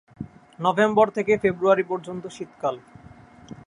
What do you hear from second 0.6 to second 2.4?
November থেকে February পর্যন্ত